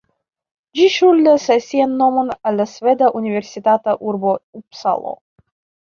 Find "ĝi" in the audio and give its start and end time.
0.79-0.87